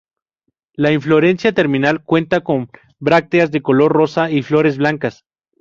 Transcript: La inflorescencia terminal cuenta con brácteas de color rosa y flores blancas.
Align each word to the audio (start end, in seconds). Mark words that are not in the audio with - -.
La 0.73 0.91
inflorescencia 0.91 1.51
terminal 1.53 2.03
cuenta 2.03 2.41
con 2.41 2.71
brácteas 2.97 3.51
de 3.51 3.61
color 3.61 3.91
rosa 3.93 4.31
y 4.31 4.41
flores 4.41 4.79
blancas. 4.79 5.27